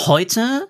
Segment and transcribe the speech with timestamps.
[0.00, 0.68] Heute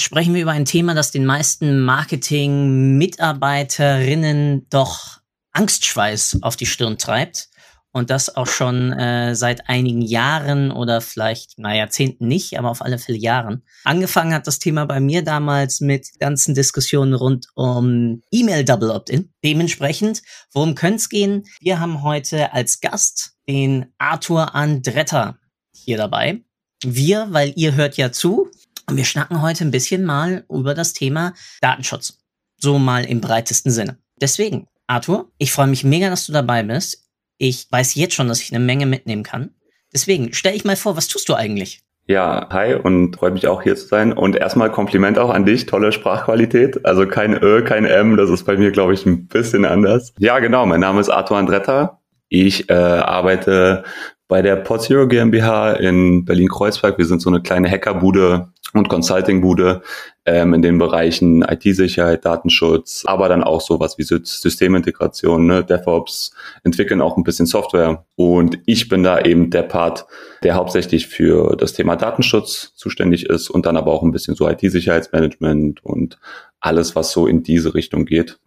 [0.00, 5.18] sprechen wir über ein Thema, das den meisten Marketing-Mitarbeiterinnen doch
[5.52, 7.48] Angstschweiß auf die Stirn treibt.
[7.90, 12.82] Und das auch schon äh, seit einigen Jahren oder vielleicht, na Jahrzehnten nicht, aber auf
[12.82, 13.64] alle Fälle Jahren.
[13.82, 19.32] Angefangen hat das Thema bei mir damals mit ganzen Diskussionen rund um E-Mail Double Opt-in.
[19.42, 21.44] Dementsprechend, worum könnte es gehen?
[21.60, 25.38] Wir haben heute als Gast den Arthur Andretta
[25.74, 26.42] hier dabei.
[26.84, 28.50] Wir, weil ihr hört ja zu.
[28.88, 32.18] Und wir schnacken heute ein bisschen mal über das Thema Datenschutz.
[32.56, 33.98] So mal im breitesten Sinne.
[34.20, 37.06] Deswegen, Arthur, ich freue mich mega, dass du dabei bist.
[37.36, 39.50] Ich weiß jetzt schon, dass ich eine Menge mitnehmen kann.
[39.92, 41.82] Deswegen, stell ich mal vor, was tust du eigentlich?
[42.06, 44.14] Ja, hi und freut mich auch hier zu sein.
[44.14, 46.86] Und erstmal Kompliment auch an dich, tolle Sprachqualität.
[46.86, 50.14] Also kein Ö, kein M, das ist bei mir, glaube ich, ein bisschen anders.
[50.18, 52.00] Ja, genau, mein Name ist Arthur Andretta.
[52.30, 53.84] Ich äh, arbeite
[54.28, 56.98] bei der Podzero GmbH in Berlin-Kreuzberg.
[56.98, 59.82] Wir sind so eine kleine Hackerbude und Consultingbude
[60.26, 66.32] ähm, in den Bereichen IT-Sicherheit, Datenschutz, aber dann auch sowas wie Systemintegration, ne, DevOps,
[66.64, 68.04] entwickeln auch ein bisschen Software.
[68.16, 70.06] Und ich bin da eben der Part,
[70.42, 74.48] der hauptsächlich für das Thema Datenschutz zuständig ist und dann aber auch ein bisschen so
[74.48, 76.18] IT-Sicherheitsmanagement und
[76.60, 78.38] alles, was so in diese Richtung geht.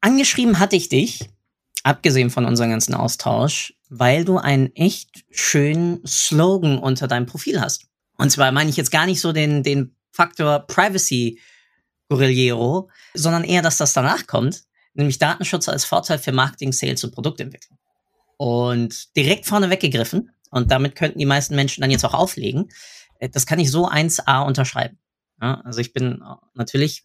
[0.00, 1.28] Angeschrieben hatte ich dich,
[1.82, 7.86] abgesehen von unserem ganzen Austausch, weil du einen echt schönen Slogan unter deinem Profil hast.
[8.18, 11.40] Und zwar meine ich jetzt gar nicht so den, den Faktor Privacy
[12.08, 17.12] Gorillero, sondern eher, dass das danach kommt, nämlich Datenschutz als Vorteil für Marketing, Sales und
[17.12, 17.78] Produktentwicklung.
[18.36, 22.70] Und direkt vorne weggegriffen, und damit könnten die meisten Menschen dann jetzt auch auflegen,
[23.18, 24.98] äh, das kann ich so 1a unterschreiben.
[25.40, 26.22] Ja, also ich bin
[26.54, 27.02] natürlich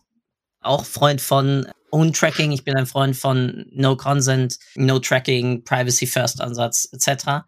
[0.61, 6.07] auch Freund von Own Tracking, ich bin ein Freund von No Consent, No Tracking, Privacy
[6.07, 7.43] First Ansatz etc.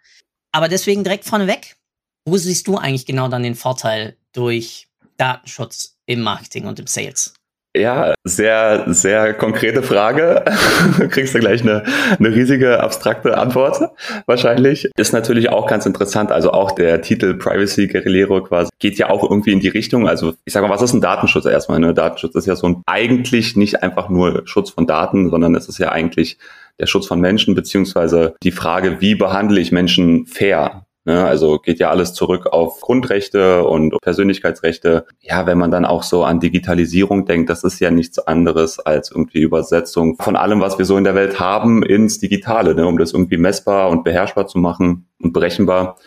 [0.52, 1.78] Aber deswegen direkt vorneweg,
[2.26, 7.34] wo siehst du eigentlich genau dann den Vorteil durch Datenschutz im Marketing und im Sales?
[7.76, 10.46] Ja, sehr, sehr konkrete Frage.
[11.00, 11.84] du kriegst du gleich eine,
[12.20, 13.90] eine riesige abstrakte Antwort
[14.28, 14.92] wahrscheinlich.
[14.96, 16.32] Ist natürlich auch ganz interessant.
[16.32, 20.08] Also auch der Titel Privacy Guerrillero quasi geht ja auch irgendwie in die Richtung.
[20.08, 21.80] Also ich sag mal, was ist ein Datenschutz erstmal?
[21.80, 21.96] Ne?
[21.96, 25.80] Datenschutz ist ja so ein eigentlich nicht einfach nur Schutz von Daten, sondern es ist
[25.80, 26.38] ja eigentlich
[26.80, 30.86] der Schutz von Menschen, beziehungsweise die Frage, wie behandle ich Menschen fair?
[31.06, 35.06] Ne, also geht ja alles zurück auf Grundrechte und Persönlichkeitsrechte.
[35.20, 39.12] Ja, wenn man dann auch so an Digitalisierung denkt, das ist ja nichts anderes als
[39.12, 42.98] irgendwie Übersetzung von allem, was wir so in der Welt haben, ins Digitale, ne, um
[42.98, 45.98] das irgendwie messbar und beherrschbar zu machen und berechenbar.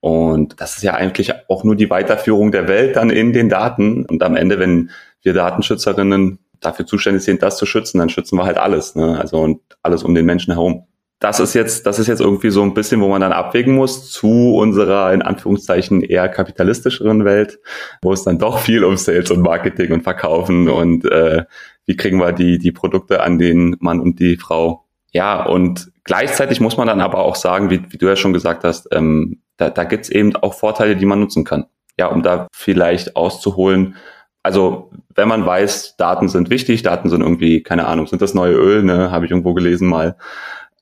[0.00, 4.06] Und das ist ja eigentlich auch nur die Weiterführung der Welt dann in den Daten.
[4.06, 4.90] Und am Ende, wenn
[5.20, 8.94] wir Datenschützerinnen dafür zuständig sind, das zu schützen, dann schützen wir halt alles.
[8.94, 9.18] Ne?
[9.20, 10.86] Also und alles um den Menschen herum
[11.18, 14.10] das ist jetzt, das ist jetzt irgendwie so ein bisschen, wo man dann abwägen muss
[14.10, 17.58] zu unserer in Anführungszeichen eher kapitalistischeren Welt,
[18.02, 21.44] wo es dann doch viel um Sales und Marketing und Verkaufen und äh,
[21.86, 24.84] wie kriegen wir die die Produkte an den Mann und die Frau.
[25.12, 28.64] Ja, und gleichzeitig muss man dann aber auch sagen, wie, wie du ja schon gesagt
[28.64, 31.64] hast, ähm, da, da gibt es eben auch Vorteile, die man nutzen kann.
[31.98, 33.96] Ja, um da vielleicht auszuholen.
[34.42, 38.52] Also wenn man weiß, Daten sind wichtig, Daten sind irgendwie, keine Ahnung, sind das neue
[38.52, 40.16] Öl, ne, habe ich irgendwo gelesen mal.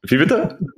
[0.04, 0.58] Wie bitte?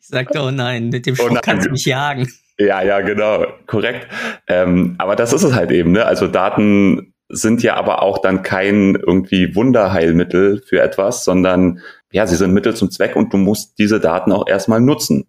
[0.00, 2.26] Ich sagte, oh nein, mit dem Spruch oh kannst du mich jagen.
[2.58, 4.08] Ja, ja, genau, korrekt.
[4.48, 6.06] Ähm, aber das ist es halt eben, ne?
[6.06, 11.80] Also Daten sind ja aber auch dann kein irgendwie Wunderheilmittel für etwas, sondern
[12.10, 15.26] ja, sie sind Mittel zum Zweck und du musst diese Daten auch erstmal nutzen.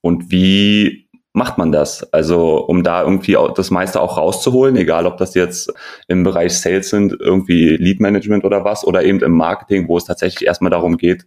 [0.00, 2.10] Und wie macht man das?
[2.12, 5.72] Also, um da irgendwie das meiste auch rauszuholen, egal ob das jetzt
[6.08, 10.06] im Bereich Sales sind, irgendwie Lead Management oder was, oder eben im Marketing, wo es
[10.06, 11.26] tatsächlich erstmal darum geht,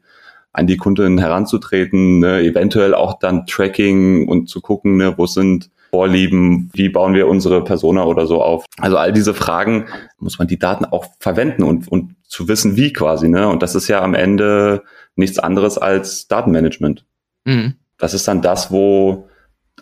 [0.53, 5.69] an die Kunden heranzutreten, ne, eventuell auch dann Tracking und zu gucken, ne, wo sind
[5.94, 8.65] Vorlieben, wie bauen wir unsere Persona oder so auf.
[8.79, 9.85] Also all diese Fragen
[10.17, 13.29] muss man die Daten auch verwenden und, und zu wissen, wie quasi.
[13.29, 13.47] Ne?
[13.47, 14.81] Und das ist ja am Ende
[15.15, 17.06] nichts anderes als Datenmanagement.
[17.45, 17.75] Mhm.
[17.99, 19.29] Das ist dann das, wo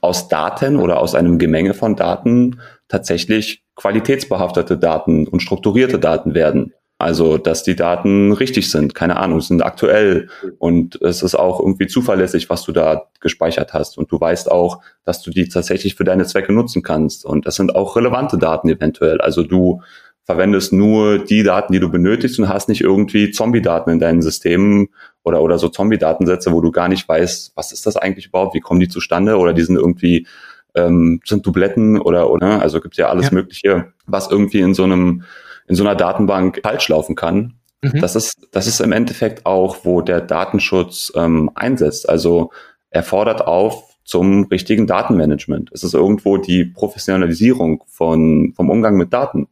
[0.01, 2.59] aus Daten oder aus einem Gemenge von Daten
[2.89, 6.73] tatsächlich qualitätsbehaftete Daten und strukturierte Daten werden.
[7.01, 11.87] Also, dass die Daten richtig sind, keine Ahnung, sind aktuell und es ist auch irgendwie
[11.87, 13.97] zuverlässig, was du da gespeichert hast.
[13.97, 17.25] Und du weißt auch, dass du die tatsächlich für deine Zwecke nutzen kannst.
[17.25, 19.19] Und das sind auch relevante Daten eventuell.
[19.19, 19.81] Also du
[20.23, 24.89] verwendest nur die Daten, die du benötigst und hast nicht irgendwie Zombie-Daten in deinen Systemen
[25.23, 28.59] oder, oder so Zombie-Datensätze, wo du gar nicht weißt, was ist das eigentlich überhaupt, wie
[28.59, 30.27] kommen die zustande oder die sind irgendwie,
[30.75, 33.33] ähm, sind Dubletten oder, oder, also gibt ja alles ja.
[33.33, 35.23] Mögliche, was irgendwie in so einem
[35.71, 37.53] in so einer Datenbank falsch laufen kann.
[37.81, 38.01] Mhm.
[38.01, 42.09] Das ist, das ist im Endeffekt auch, wo der Datenschutz ähm, einsetzt.
[42.09, 42.51] Also
[42.89, 45.71] er fordert auf zum richtigen Datenmanagement.
[45.71, 49.47] Es ist irgendwo die Professionalisierung von, vom Umgang mit Daten.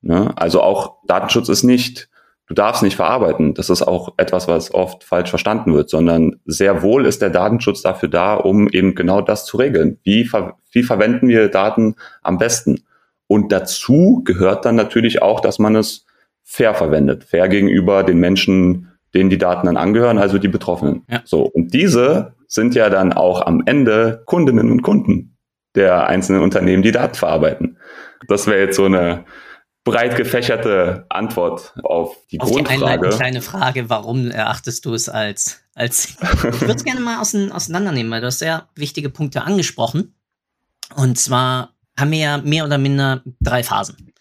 [0.00, 0.32] Ne?
[0.34, 2.08] Also auch Datenschutz ist nicht,
[2.46, 3.52] du darfst nicht verarbeiten.
[3.52, 7.82] Das ist auch etwas, was oft falsch verstanden wird, sondern sehr wohl ist der Datenschutz
[7.82, 9.98] dafür da, um eben genau das zu regeln.
[10.04, 12.84] Wie, ver wie verwenden wir Daten am besten?
[13.26, 16.06] Und dazu gehört dann natürlich auch, dass man es
[16.42, 17.24] fair verwendet.
[17.24, 21.04] Fair gegenüber den Menschen, denen die Daten dann angehören, also die Betroffenen.
[21.08, 21.22] Ja.
[21.24, 21.42] So.
[21.42, 25.36] Und diese sind ja dann auch am Ende Kundinnen und Kunden
[25.74, 27.78] der einzelnen Unternehmen, die Daten verarbeiten.
[28.28, 29.24] Das wäre jetzt so eine
[29.84, 33.10] breit gefächerte Antwort auf die auf Grundfrage.
[33.10, 38.10] Die kleine Frage, warum erachtest du es als, als, ich würde es gerne mal auseinandernehmen,
[38.10, 40.14] weil du hast sehr wichtige Punkte angesprochen.
[40.94, 44.12] Und zwar haben wir ja mehr oder minder drei Phasen.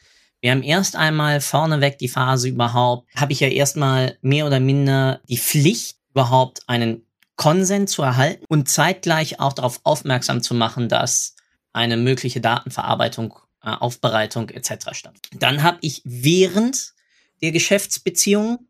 [0.42, 5.22] Wir haben erst einmal vorneweg die Phase überhaupt, habe ich ja erstmal mehr oder minder
[5.30, 7.06] die Pflicht, überhaupt einen
[7.38, 11.36] Konsens zu erhalten und zeitgleich auch darauf aufmerksam zu machen, dass
[11.72, 13.34] eine mögliche Datenverarbeitung,
[13.64, 14.90] äh, Aufbereitung etc.
[14.92, 15.42] stattfindet.
[15.42, 16.94] Dann habe ich während
[17.42, 18.68] der Geschäftsbeziehung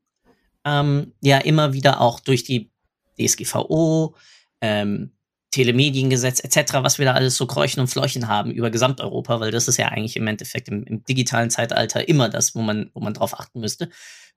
[0.63, 2.71] ähm, ja immer wieder auch durch die
[3.19, 4.15] DSGVO,
[4.61, 5.11] ähm,
[5.53, 9.67] Telemediengesetz etc., was wir da alles so kräuchen und fleuchen haben über Gesamteuropa, weil das
[9.67, 13.13] ist ja eigentlich im Endeffekt im, im, digitalen Zeitalter immer das, wo man, wo man
[13.13, 13.89] drauf achten müsste,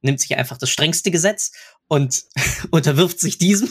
[0.03, 1.53] nimmt sich einfach das strengste Gesetz
[1.89, 2.25] und
[2.71, 3.71] unterwirft sich diesem.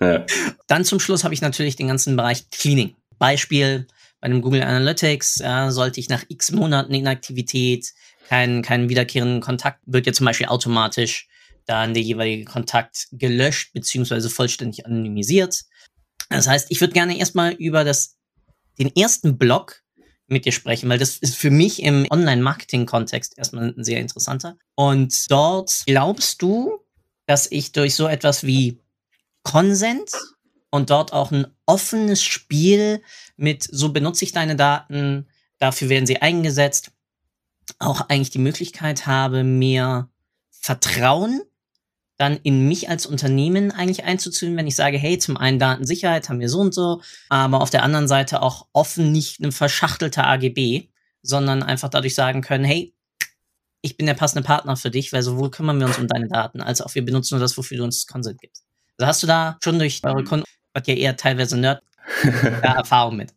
[0.00, 0.26] Ja.
[0.66, 2.94] Dann zum Schluss habe ich natürlich den ganzen Bereich Cleaning.
[3.18, 3.86] Beispiel
[4.20, 7.94] bei dem Google Analytics ja, sollte ich nach x Monaten Inaktivität
[8.28, 11.26] keinen, keinen wiederkehrenden Kontakt, wird ja zum Beispiel automatisch
[11.64, 15.62] dann der jeweilige Kontakt gelöscht beziehungsweise vollständig anonymisiert.
[16.28, 18.16] Das heißt, ich würde gerne erstmal über das,
[18.78, 19.82] den ersten Block
[20.28, 24.56] mit dir sprechen, weil das ist für mich im Online-Marketing-Kontext erstmal ein sehr interessanter.
[24.74, 26.80] Und dort glaubst du,
[27.26, 28.80] dass ich durch so etwas wie
[29.42, 30.10] Consent
[30.70, 33.02] und dort auch ein offenes Spiel
[33.36, 36.90] mit, so benutze ich deine Daten, dafür werden sie eingesetzt,
[37.78, 40.10] auch eigentlich die Möglichkeit habe, mehr
[40.50, 41.42] Vertrauen
[42.18, 46.40] dann in mich als Unternehmen eigentlich einzuziehen, wenn ich sage, hey, zum einen Datensicherheit haben
[46.40, 50.88] wir so und so, aber auf der anderen Seite auch offen nicht eine verschachtelte AGB,
[51.22, 52.94] sondern einfach dadurch sagen können, hey,
[53.82, 56.60] ich bin der passende Partner für dich, weil sowohl kümmern wir uns um deine Daten,
[56.60, 58.64] als auch wir benutzen nur das, wofür du uns Consent gibst.
[58.98, 61.82] Also hast du da schon durch eure Kunden, was ja eher teilweise Nerd
[62.62, 63.34] ja, Erfahrung mit.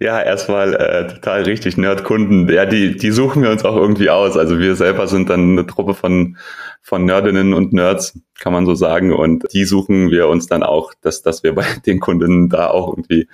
[0.00, 1.76] Ja, erstmal äh, total richtig.
[1.76, 4.36] Nerdkunden, ja, die, die suchen wir uns auch irgendwie aus.
[4.36, 6.36] Also wir selber sind dann eine Truppe von,
[6.82, 9.12] von Nerdinnen und Nerds, kann man so sagen.
[9.12, 12.90] Und die suchen wir uns dann auch, dass, dass wir bei den Kundinnen da auch
[12.90, 13.28] irgendwie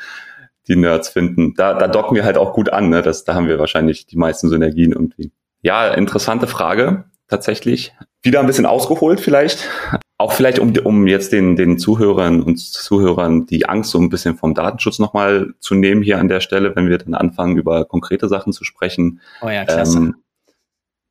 [0.69, 1.54] die Nerds finden.
[1.56, 2.88] Da, da docken wir halt auch gut an.
[2.88, 3.02] Ne?
[3.02, 5.32] Das, da haben wir wahrscheinlich die meisten Synergien irgendwie.
[5.62, 7.94] Ja, interessante Frage tatsächlich.
[8.22, 9.69] Wieder ein bisschen ausgeholt vielleicht.
[10.16, 14.36] Auch vielleicht, um, um jetzt den, den Zuhörern und Zuhörern die Angst so ein bisschen
[14.36, 18.28] vom Datenschutz nochmal zu nehmen hier an der Stelle, wenn wir dann anfangen, über konkrete
[18.28, 19.20] Sachen zu sprechen.
[19.40, 19.99] Oh ja, klasse.
[19.99, 20.14] Ähm,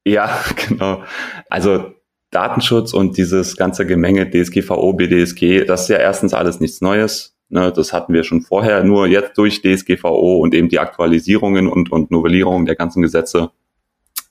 [0.05, 1.03] ja, genau.
[1.49, 1.93] Also
[2.29, 7.35] Datenschutz und dieses ganze Gemenge DSGVO, BDSG, das ist ja erstens alles nichts Neues.
[7.49, 11.91] Ne, das hatten wir schon vorher, nur jetzt durch DSGVO und eben die Aktualisierungen und,
[11.91, 13.51] und Novellierungen der ganzen Gesetze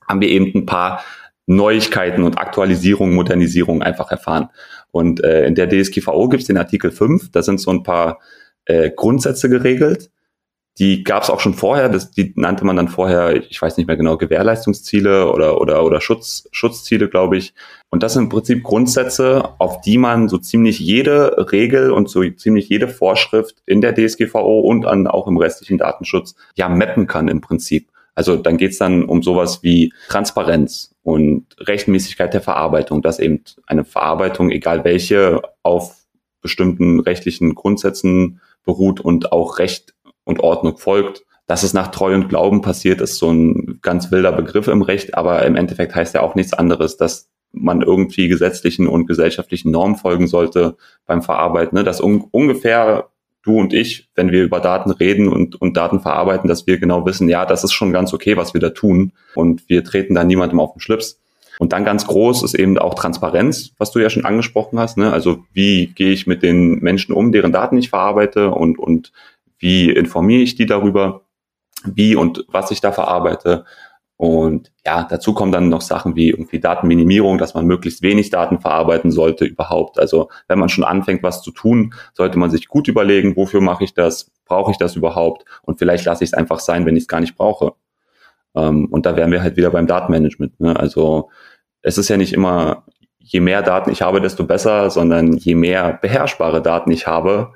[0.08, 1.04] haben wir eben ein paar
[1.50, 4.50] Neuigkeiten und Aktualisierung, Modernisierung einfach erfahren.
[4.92, 8.20] Und äh, in der DSGVO gibt es den Artikel 5, da sind so ein paar
[8.66, 10.10] äh, Grundsätze geregelt.
[10.78, 13.88] Die gab es auch schon vorher, das, die nannte man dann vorher, ich weiß nicht
[13.88, 17.52] mehr genau, Gewährleistungsziele oder, oder, oder Schutz, Schutzziele, glaube ich.
[17.90, 22.22] Und das sind im Prinzip Grundsätze, auf die man so ziemlich jede Regel und so
[22.30, 27.26] ziemlich jede Vorschrift in der DSGVO und an, auch im restlichen Datenschutz ja mappen kann
[27.26, 27.88] im Prinzip.
[28.14, 33.84] Also dann geht's dann um sowas wie Transparenz und Rechtmäßigkeit der Verarbeitung, dass eben eine
[33.84, 35.96] Verarbeitung, egal welche, auf
[36.40, 41.24] bestimmten rechtlichen Grundsätzen beruht und auch Recht und Ordnung folgt.
[41.46, 45.16] Dass es nach Treu und Glauben passiert, ist so ein ganz wilder Begriff im Recht,
[45.16, 49.96] aber im Endeffekt heißt ja auch nichts anderes, dass man irgendwie gesetzlichen und gesellschaftlichen Normen
[49.96, 50.76] folgen sollte
[51.06, 51.84] beim Verarbeiten, ne?
[51.84, 53.09] dass un ungefähr
[53.42, 57.06] du und ich, wenn wir über Daten reden und, und Daten verarbeiten, dass wir genau
[57.06, 60.24] wissen, ja, das ist schon ganz okay, was wir da tun und wir treten da
[60.24, 61.20] niemandem auf den Schlips.
[61.58, 64.96] Und dann ganz groß ist eben auch Transparenz, was du ja schon angesprochen hast.
[64.96, 65.12] Ne?
[65.12, 69.12] Also wie gehe ich mit den Menschen um, deren Daten ich verarbeite und, und
[69.58, 71.22] wie informiere ich die darüber,
[71.84, 73.64] wie und was ich da verarbeite.
[74.20, 78.60] Und ja, dazu kommen dann noch Sachen wie irgendwie Datenminimierung, dass man möglichst wenig Daten
[78.60, 79.98] verarbeiten sollte überhaupt.
[79.98, 83.82] Also wenn man schon anfängt, was zu tun, sollte man sich gut überlegen, wofür mache
[83.82, 87.04] ich das, brauche ich das überhaupt und vielleicht lasse ich es einfach sein, wenn ich
[87.04, 87.72] es gar nicht brauche.
[88.54, 90.60] Ähm, und da wären wir halt wieder beim Datenmanagement.
[90.60, 90.78] Ne?
[90.78, 91.30] Also
[91.80, 92.84] es ist ja nicht immer,
[93.20, 97.54] je mehr Daten ich habe, desto besser, sondern je mehr beherrschbare Daten ich habe,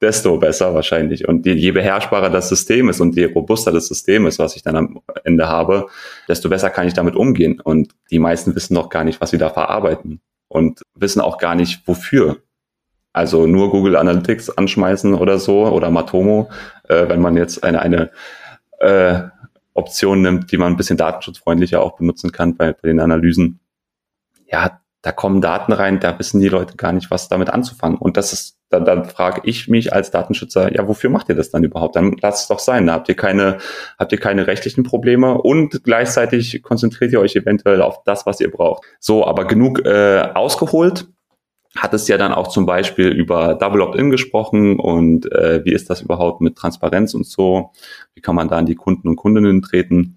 [0.00, 1.28] desto besser wahrscheinlich.
[1.28, 4.62] Und je, je beherrschbarer das System ist und je robuster das System ist, was ich
[4.62, 5.86] dann am Ende habe,
[6.28, 7.60] desto besser kann ich damit umgehen.
[7.60, 11.54] Und die meisten wissen doch gar nicht, was sie da verarbeiten und wissen auch gar
[11.54, 12.38] nicht, wofür.
[13.12, 16.48] Also nur Google Analytics anschmeißen oder so oder Matomo,
[16.88, 18.10] äh, wenn man jetzt eine, eine
[18.78, 19.22] äh,
[19.74, 23.60] Option nimmt, die man ein bisschen datenschutzfreundlicher auch benutzen kann bei, bei den Analysen.
[24.46, 27.98] Ja, da kommen Daten rein, da wissen die Leute gar nicht, was damit anzufangen.
[27.98, 31.50] Und das ist, dann, dann frage ich mich als Datenschützer, ja, wofür macht ihr das
[31.50, 31.96] dann überhaupt?
[31.96, 32.86] Dann lasst es doch sein.
[32.86, 33.58] Da habt ihr keine,
[33.98, 38.50] habt ihr keine rechtlichen Probleme und gleichzeitig konzentriert ihr euch eventuell auf das, was ihr
[38.50, 38.84] braucht.
[39.00, 41.08] So, aber genug äh, ausgeholt.
[41.76, 45.88] Hat es ja dann auch zum Beispiel über Double Opt-in gesprochen und äh, wie ist
[45.88, 47.70] das überhaupt mit Transparenz und so?
[48.14, 50.16] Wie kann man da an die Kunden und Kundinnen treten?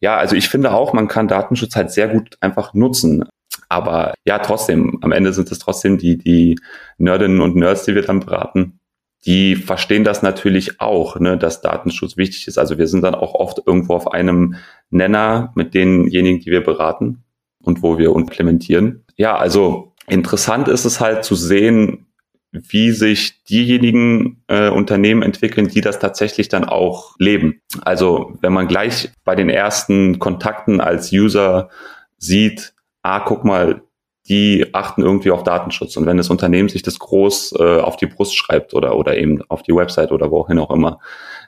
[0.00, 3.24] Ja, also ich finde auch, man kann Datenschutz halt sehr gut einfach nutzen.
[3.68, 6.58] Aber ja, trotzdem, am Ende sind es trotzdem die, die
[6.98, 8.78] Nerdinnen und Nerds, die wir dann beraten.
[9.26, 12.58] Die verstehen das natürlich auch, ne, dass Datenschutz wichtig ist.
[12.58, 14.56] Also wir sind dann auch oft irgendwo auf einem
[14.90, 17.24] Nenner mit denjenigen, die wir beraten
[17.62, 19.04] und wo wir implementieren.
[19.16, 22.06] Ja, also interessant ist es halt zu sehen,
[22.52, 27.60] wie sich diejenigen äh, Unternehmen entwickeln, die das tatsächlich dann auch leben.
[27.82, 31.70] Also wenn man gleich bei den ersten Kontakten als User
[32.18, 32.73] sieht,
[33.04, 33.82] ah, guck mal,
[34.28, 35.96] die achten irgendwie auf Datenschutz.
[35.96, 39.42] Und wenn das Unternehmen sich das groß äh, auf die Brust schreibt oder, oder eben
[39.48, 40.98] auf die Website oder wohin auch immer,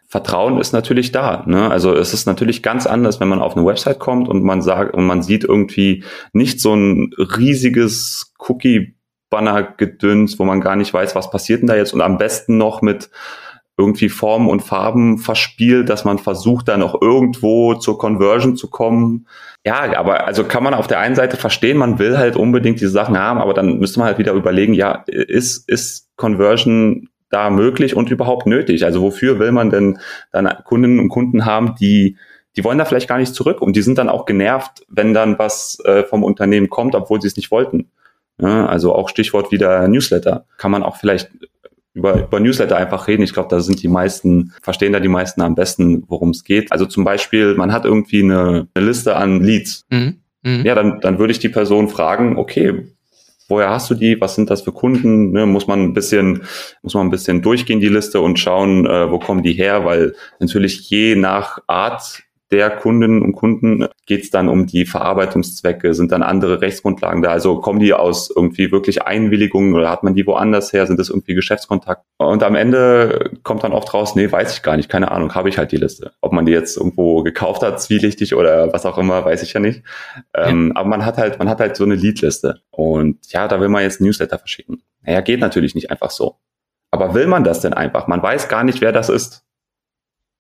[0.07, 1.43] Vertrauen ist natürlich da.
[1.47, 1.71] Ne?
[1.71, 4.95] Also es ist natürlich ganz anders, wenn man auf eine Website kommt und man sagt
[4.95, 11.31] und man sieht irgendwie nicht so ein riesiges Cookie-Banner-Gedöns, wo man gar nicht weiß, was
[11.31, 13.11] passiert denn da jetzt und am besten noch mit
[13.78, 19.26] irgendwie Formen und Farben verspielt, dass man versucht, da noch irgendwo zur Conversion zu kommen.
[19.64, 22.90] Ja, aber also kann man auf der einen Seite verstehen, man will halt unbedingt diese
[22.90, 27.95] Sachen haben, aber dann müsste man halt wieder überlegen, ja, ist, ist Conversion da möglich
[27.97, 28.85] und überhaupt nötig?
[28.85, 29.99] Also wofür will man denn
[30.33, 32.16] dann Kundinnen und Kunden haben, die
[32.56, 35.38] die wollen da vielleicht gar nicht zurück und die sind dann auch genervt, wenn dann
[35.38, 37.90] was äh, vom Unternehmen kommt, obwohl sie es nicht wollten.
[38.40, 40.47] Ja, also auch Stichwort wieder Newsletter.
[40.56, 41.30] Kann man auch vielleicht
[41.97, 43.23] über, über Newsletter einfach reden.
[43.23, 46.71] Ich glaube, da sind die meisten, verstehen da die meisten am besten, worum es geht.
[46.71, 49.87] Also zum Beispiel, man hat irgendwie eine, eine Liste an Leads.
[49.91, 50.17] Mhm.
[50.43, 50.65] Mhm.
[50.65, 52.93] Ja, dann, dann würde ich die Person fragen, okay,
[53.49, 54.21] woher hast du die?
[54.21, 55.33] Was sind das für Kunden?
[55.33, 56.43] Ne, muss man ein bisschen,
[56.83, 59.87] muss man ein bisschen durchgehen, die Liste und schauen, äh, wo kommen die her?
[59.87, 62.23] Weil natürlich je nach Art
[62.53, 67.31] der Kundinnen und Kunden geht es dann um die Verarbeitungszwecke, sind dann andere Rechtsgrundlagen da,
[67.31, 71.09] also kommen die aus irgendwie wirklich Einwilligungen oder hat man die woanders her, sind das
[71.09, 72.05] irgendwie Geschäftskontakt?
[72.19, 75.49] Und am Ende kommt dann oft raus, nee, weiß ich gar nicht, keine Ahnung, habe
[75.49, 76.12] ich halt die Liste.
[76.21, 79.61] Ob man die jetzt irgendwo gekauft hat, zwielichtig oder was auch immer, weiß ich ja
[79.61, 79.83] nicht.
[80.35, 83.69] Ähm, aber man hat halt, man hat halt so eine Leadliste und ja, da will
[83.69, 84.83] man jetzt ein Newsletter verschicken.
[85.03, 86.37] Naja, geht natürlich nicht einfach so.
[86.93, 88.07] Aber will man das denn einfach?
[88.07, 89.45] Man weiß gar nicht, wer das ist.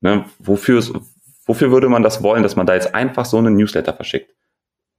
[0.00, 0.24] Ne?
[0.38, 0.82] Wofür,
[1.46, 4.34] Wofür würde man das wollen, dass man da jetzt einfach so einen Newsletter verschickt?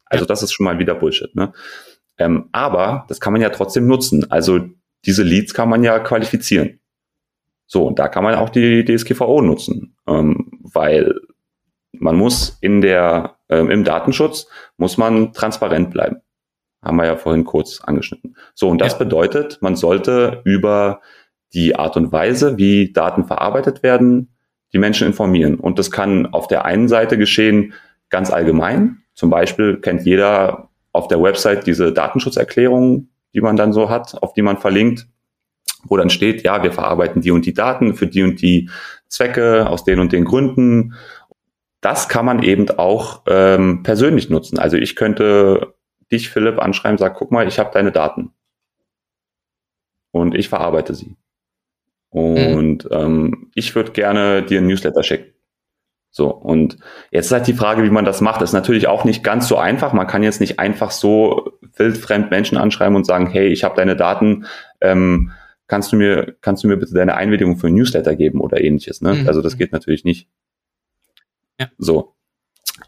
[0.05, 1.35] Also das ist schon mal wieder Bullshit.
[1.35, 1.53] Ne?
[2.17, 4.31] Ähm, aber das kann man ja trotzdem nutzen.
[4.31, 4.61] Also
[5.05, 6.79] diese Leads kann man ja qualifizieren.
[7.65, 11.19] So, und da kann man auch die DSGVO nutzen, ähm, weil
[11.91, 16.21] man muss in der, ähm, im Datenschutz muss man transparent bleiben.
[16.81, 18.37] Haben wir ja vorhin kurz angeschnitten.
[18.53, 18.99] So, und das ja.
[18.99, 21.01] bedeutet, man sollte über
[21.53, 24.36] die Art und Weise, wie Daten verarbeitet werden,
[24.77, 25.55] die Menschen informieren.
[25.55, 27.73] Und das kann auf der einen Seite geschehen
[28.09, 29.01] ganz allgemein.
[29.15, 34.33] Zum Beispiel kennt jeder auf der Website diese Datenschutzerklärung, die man dann so hat, auf
[34.33, 35.07] die man verlinkt,
[35.83, 38.69] wo dann steht, ja, wir verarbeiten die und die Daten für die und die
[39.07, 40.93] Zwecke aus den und den Gründen.
[41.81, 44.59] Das kann man eben auch ähm, persönlich nutzen.
[44.59, 45.73] Also ich könnte
[46.11, 48.31] dich, Philipp, anschreiben, sag, guck mal, ich habe deine Daten.
[50.11, 51.15] Und ich verarbeite sie.
[52.11, 52.55] Mhm.
[52.55, 52.91] Und mhm.
[52.91, 55.33] ähm, ich würde gerne dir ein Newsletter schicken.
[56.09, 56.77] So, und
[57.11, 58.41] jetzt ist halt die Frage, wie man das macht.
[58.41, 59.93] Das ist natürlich auch nicht ganz so einfach.
[59.93, 63.95] Man kann jetzt nicht einfach so wildfremd Menschen anschreiben und sagen, hey, ich habe deine
[63.95, 64.45] Daten,
[64.81, 65.31] ähm,
[65.67, 69.01] kannst du mir, kannst du mir bitte deine Einwilligung für ein Newsletter geben oder ähnliches.
[69.01, 69.13] Ne?
[69.13, 69.27] Mhm.
[69.27, 70.27] Also das geht natürlich nicht.
[71.59, 71.67] Ja.
[71.77, 72.16] So.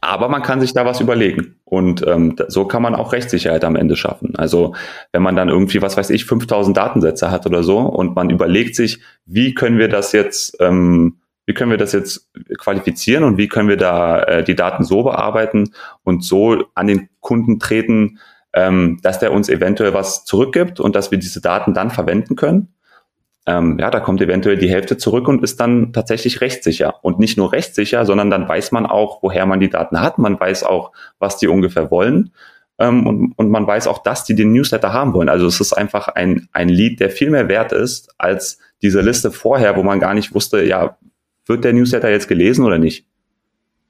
[0.02, 1.56] Aber man kann sich da was überlegen.
[1.66, 4.36] Und ähm, so kann man auch Rechtssicherheit am Ende schaffen.
[4.36, 4.76] Also
[5.12, 8.76] wenn man dann irgendwie, was weiß ich, 5000 Datensätze hat oder so und man überlegt
[8.76, 13.48] sich, wie können wir das jetzt, ähm, wie können wir das jetzt qualifizieren und wie
[13.48, 18.20] können wir da äh, die Daten so bearbeiten und so an den Kunden treten,
[18.54, 22.74] ähm, dass der uns eventuell was zurückgibt und dass wir diese Daten dann verwenden können
[23.50, 27.04] ähm, ja, da kommt eventuell die Hälfte zurück und ist dann tatsächlich rechtssicher.
[27.04, 30.20] Und nicht nur rechtssicher, sondern dann weiß man auch, woher man die Daten hat.
[30.20, 32.32] Man weiß auch, was die ungefähr wollen.
[32.78, 35.30] Ähm, und, und man weiß auch, dass die den Newsletter haben wollen.
[35.30, 39.32] Also es ist einfach ein, ein Lead, der viel mehr wert ist als diese Liste
[39.32, 40.98] vorher, wo man gar nicht wusste, ja,
[41.48, 43.08] wird der Newsletter jetzt gelesen oder nicht?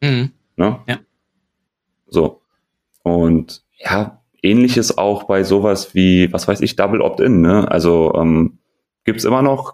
[0.01, 0.31] Mhm.
[0.55, 0.79] Ne?
[0.87, 0.99] Ja.
[2.07, 2.41] So.
[3.03, 7.41] Und ja, ähnliches auch bei sowas wie, was weiß ich, Double Opt-in.
[7.41, 7.69] Ne?
[7.69, 8.59] Also ähm,
[9.09, 9.73] gibt's immer noch,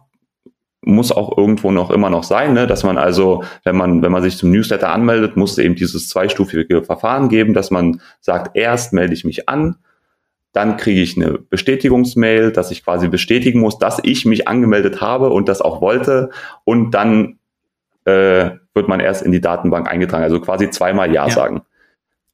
[0.81, 2.67] muss auch irgendwo noch immer noch sein, ne?
[2.67, 6.07] dass man also, wenn man, wenn man sich zum Newsletter anmeldet, muss es eben dieses
[6.07, 9.75] zweistufige Verfahren geben, dass man sagt, erst melde ich mich an,
[10.53, 15.31] dann kriege ich eine Bestätigungsmail, dass ich quasi bestätigen muss, dass ich mich angemeldet habe
[15.31, 16.29] und das auch wollte.
[16.63, 17.39] Und dann
[18.05, 21.29] äh, wird man erst in die Datenbank eingetragen, also quasi zweimal Ja, ja.
[21.29, 21.61] sagen.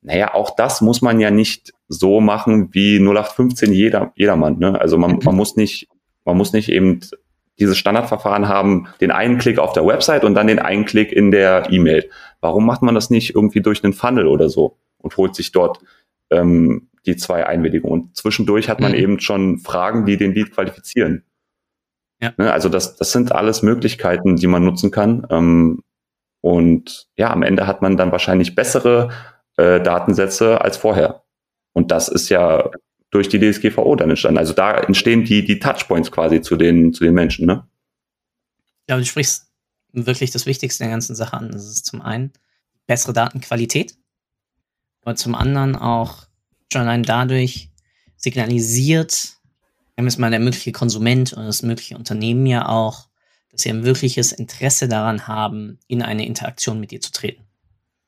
[0.04, 4.60] Naja, auch das muss man ja nicht so machen wie 0815 jeder, jedermann.
[4.60, 4.80] Ne?
[4.80, 5.88] Also man, man muss nicht
[6.26, 7.02] man muss nicht eben
[7.60, 11.32] dieses Standardverfahren haben, den einen Klick auf der Website und dann den einen Klick in
[11.32, 12.10] der E-Mail.
[12.40, 15.80] Warum macht man das nicht irgendwie durch einen Funnel oder so und holt sich dort
[16.32, 18.02] ähm, die zwei Einwilligungen?
[18.02, 18.98] Und zwischendurch hat man mhm.
[18.98, 21.24] eben schon Fragen, die den Lead qualifizieren.
[22.20, 22.34] Ja.
[22.38, 25.28] Ne, also das, das sind alles Möglichkeiten, die man nutzen kann.
[25.30, 25.84] Ähm,
[26.42, 29.10] und ja, am Ende hat man dann wahrscheinlich bessere
[29.58, 31.24] äh, Datensätze als vorher.
[31.74, 32.70] Und das ist ja
[33.12, 34.40] durch die DSGVO dann entstanden.
[34.40, 37.68] Also da entstehen die, die Touchpoints quasi zu den, zu den Menschen, ne?
[38.90, 39.52] Ja, du sprichst
[39.92, 41.52] wirklich das Wichtigste der ganzen Sache an.
[41.52, 42.32] Das ist zum einen
[42.88, 43.96] bessere Datenqualität,
[45.02, 46.26] aber zum anderen auch
[46.72, 47.70] schon allein dadurch
[48.16, 49.38] signalisiert,
[49.96, 53.08] wenn es mal der mögliche Konsument oder das mögliche Unternehmen ja auch,
[53.52, 57.44] dass sie ein wirkliches Interesse daran haben, in eine Interaktion mit dir zu treten.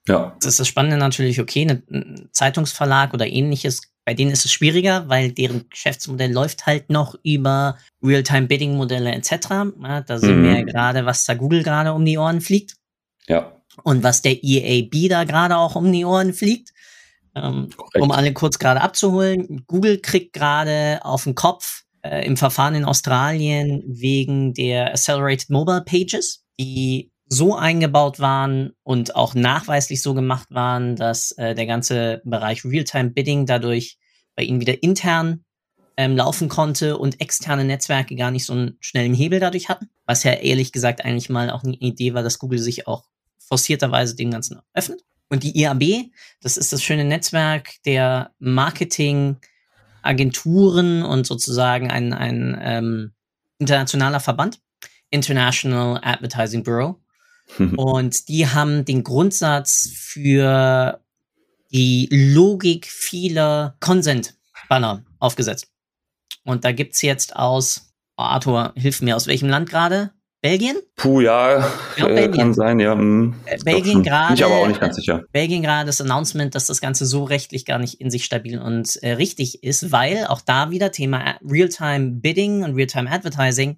[0.08, 0.36] Ja.
[0.40, 5.08] Das ist das Spannende natürlich, okay, ein Zeitungsverlag oder ähnliches bei denen ist es schwieriger,
[5.08, 9.32] weil deren Geschäftsmodell läuft halt noch über Real-Time-Bidding-Modelle etc.
[9.82, 10.44] Ja, da sehen mhm.
[10.44, 12.76] wir ja gerade, was da Google gerade um die Ohren fliegt.
[13.28, 13.62] Ja.
[13.84, 16.74] Und was der EAB da gerade auch um die Ohren fliegt.
[17.36, 19.64] Ähm, um alle kurz gerade abzuholen.
[19.66, 25.84] Google kriegt gerade auf den Kopf äh, im Verfahren in Australien wegen der Accelerated Mobile
[25.84, 32.22] Pages, die so eingebaut waren und auch nachweislich so gemacht waren, dass äh, der ganze
[32.24, 33.98] Bereich Realtime-Bidding dadurch
[34.36, 35.44] bei ihnen wieder intern
[35.98, 39.92] ähm, laufen konnte und externe Netzwerke gar nicht so einen schnellen Hebel dadurch hatten.
[40.06, 43.06] Was ja ehrlich gesagt eigentlich mal auch eine Idee war, dass Google sich auch
[43.40, 45.04] forcierterweise dem Ganzen öffnet.
[45.30, 53.14] Und die IAB, das ist das schöne Netzwerk der Marketingagenturen und sozusagen ein, ein ähm,
[53.58, 54.60] internationaler Verband,
[55.10, 57.03] International Advertising Bureau,
[57.78, 61.00] und die haben den Grundsatz für
[61.72, 65.68] die Logik vieler Consent-Banner aufgesetzt.
[66.44, 70.12] Und da gibt's jetzt aus, oh Arthur, hilf mir, aus welchem Land gerade?
[70.44, 70.76] Belgien?
[70.98, 72.92] Puh, ja, ja äh, kann sein, ja.
[72.92, 74.34] Hm, äh, Belgien gerade.
[74.34, 75.24] Ich aber auch nicht ganz sicher.
[75.32, 79.02] Belgien gerade das Announcement, dass das Ganze so rechtlich gar nicht in sich stabil und
[79.04, 83.78] äh, richtig ist, weil auch da wieder Thema Real-Time Bidding und Real-Time Advertising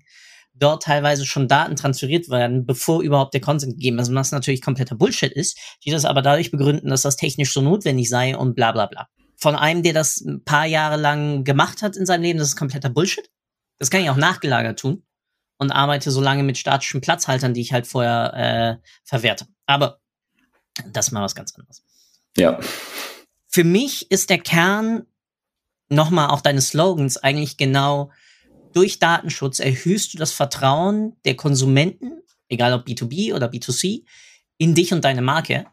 [0.58, 4.96] dort teilweise schon Daten transferiert werden, bevor überhaupt der Consent gegeben ist, was natürlich kompletter
[4.96, 8.72] Bullshit ist, die das aber dadurch begründen, dass das technisch so notwendig sei und bla
[8.72, 9.08] bla bla.
[9.38, 12.56] Von einem, der das ein paar Jahre lang gemacht hat in seinem Leben, das ist
[12.56, 13.30] kompletter Bullshit.
[13.80, 15.04] Das kann ich auch nachgelagert tun
[15.58, 18.34] und arbeite so lange mit statischen Platzhaltern, die ich halt vorher
[18.82, 19.48] äh, verwerte.
[19.65, 20.00] Aber
[20.88, 21.84] das ist mal was ganz anderes.
[22.38, 22.60] Ja.
[23.48, 25.06] Für mich ist der Kern
[25.89, 28.12] nochmal auch deines Slogans eigentlich genau
[28.76, 34.04] durch Datenschutz erhöhst du das Vertrauen der Konsumenten, egal ob B2B oder B2C,
[34.58, 35.66] in dich und deine Marke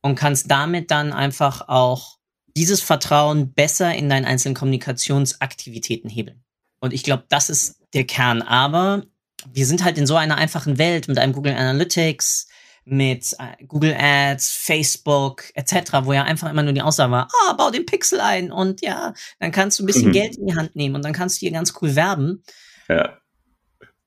[0.00, 2.18] und kannst damit dann einfach auch
[2.56, 6.44] dieses Vertrauen besser in deinen einzelnen Kommunikationsaktivitäten hebeln.
[6.80, 8.42] Und ich glaube, das ist der Kern.
[8.42, 9.04] Aber
[9.52, 12.46] wir sind halt in so einer einfachen Welt mit einem Google Analytics,
[12.86, 17.52] mit äh, Google Ads, Facebook etc., wo ja einfach immer nur die Aussage war, ah,
[17.54, 20.12] bau den Pixel ein und ja, dann kannst du ein bisschen mhm.
[20.12, 22.42] Geld in die Hand nehmen und dann kannst du hier ganz cool werben.
[22.88, 23.18] Ja.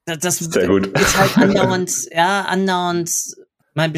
[0.06, 0.88] Das, das Sehr gut.
[0.88, 3.12] ist halt andauernd, ja, andauernd
[3.74, 3.92] mal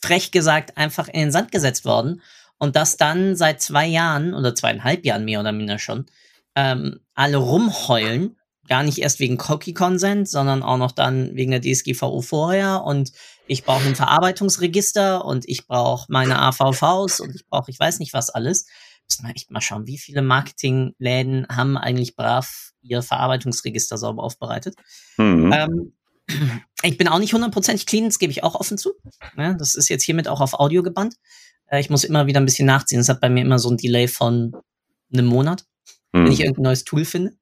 [0.00, 2.20] frech gesagt einfach in den Sand gesetzt worden
[2.58, 6.06] und das dann seit zwei Jahren oder zweieinhalb Jahren mehr oder minder schon
[6.54, 8.36] ähm, alle rumheulen,
[8.68, 13.12] gar nicht erst wegen Cookie Consent, sondern auch noch dann wegen der DSGVO vorher und
[13.46, 18.12] ich brauche ein Verarbeitungsregister und ich brauche meine AVVs und ich brauche ich weiß nicht
[18.12, 18.66] was alles.
[19.08, 24.74] Müssen wir echt mal schauen, wie viele Marketingläden haben eigentlich brav ihr Verarbeitungsregister sauber aufbereitet.
[25.16, 25.52] Mhm.
[25.52, 25.92] Ähm,
[26.82, 28.94] ich bin auch nicht hundertprozentig clean, das gebe ich auch offen zu.
[29.36, 31.14] Ja, das ist jetzt hiermit auch auf Audio gebannt.
[31.66, 33.00] Äh, ich muss immer wieder ein bisschen nachziehen.
[33.00, 34.52] Es hat bei mir immer so ein Delay von
[35.12, 35.64] einem Monat,
[36.12, 36.24] mhm.
[36.24, 37.36] wenn ich irgendein neues Tool finde.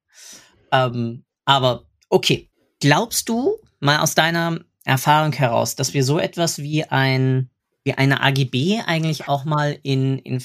[0.75, 6.83] Ähm, aber okay, glaubst du mal aus deiner Erfahrung heraus, dass wir so etwas wie
[6.83, 7.49] ein
[7.83, 10.43] wie eine AGB eigentlich auch mal in, in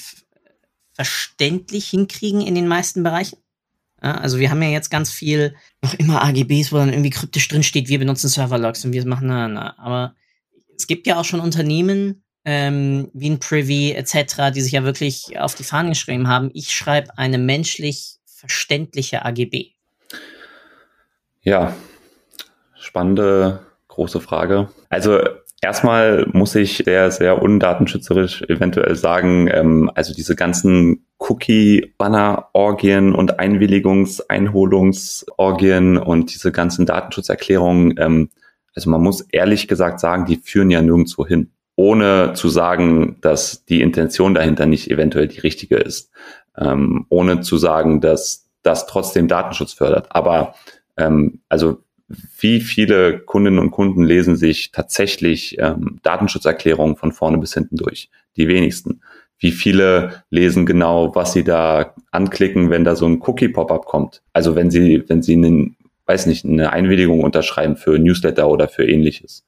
[0.93, 3.37] verständlich hinkriegen in den meisten Bereichen?
[4.01, 7.47] Ja, also wir haben ja jetzt ganz viel noch immer AGBs, wo dann irgendwie kryptisch
[7.47, 9.77] drin steht, wir benutzen Serverlogs und wir machen na, na.
[9.79, 10.15] Aber
[10.75, 15.39] es gibt ja auch schon Unternehmen ähm, wie ein Privy etc., die sich ja wirklich
[15.39, 16.51] auf die Fahnen geschrieben haben.
[16.53, 19.73] Ich schreibe eine menschlich verständliche AGB.
[21.43, 21.73] Ja,
[22.75, 24.69] spannende große Frage.
[24.89, 25.19] Also
[25.61, 34.21] erstmal muss ich sehr, sehr undatenschützerisch eventuell sagen, ähm, also diese ganzen Cookie-Banner-Orgien und Einwilligungs-,
[34.27, 38.29] Einholungsorgien und diese ganzen Datenschutzerklärungen, ähm,
[38.75, 43.65] also man muss ehrlich gesagt sagen, die führen ja nirgendwo hin, ohne zu sagen, dass
[43.65, 46.11] die Intention dahinter nicht eventuell die richtige ist,
[46.57, 50.07] ähm, ohne zu sagen, dass das trotzdem Datenschutz fördert.
[50.09, 50.55] Aber
[50.97, 51.83] ähm, also
[52.39, 58.09] wie viele Kundinnen und Kunden lesen sich tatsächlich ähm, Datenschutzerklärungen von vorne bis hinten durch?
[58.37, 59.01] Die wenigsten.
[59.39, 64.21] Wie viele lesen genau, was sie da anklicken, wenn da so ein Cookie-Pop-up kommt?
[64.33, 68.85] Also wenn sie, wenn sie einen, weiß nicht, eine Einwilligung unterschreiben für Newsletter oder für
[68.85, 69.43] ähnliches.